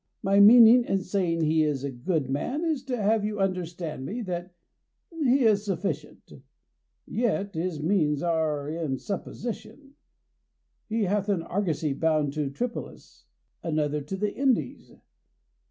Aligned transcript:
My 0.23 0.39
meaning 0.39 0.83
in 0.85 0.99
saying 1.01 1.41
he 1.41 1.61
is 1.61 1.83
a 1.83 1.91
good 1.91 2.27
man 2.27 2.65
is 2.65 2.81
to 2.85 2.99
have 2.99 3.23
you 3.23 3.39
understand 3.39 4.03
me 4.03 4.23
that 4.23 4.51
he 5.11 5.41
is 5.43 5.63
sufficient. 5.63 6.41
Yet 7.05 7.53
his 7.53 7.83
means 7.83 8.23
are 8.23 8.67
in 8.67 8.97
supposition. 8.97 9.93
He 10.89 11.03
hath 11.03 11.29
an 11.29 11.43
argosy 11.43 11.93
bound 11.93 12.33
to 12.33 12.49
Tripolis, 12.49 13.25
another 13.61 14.01
to 14.01 14.17
the 14.17 14.33
Indies. 14.35 14.91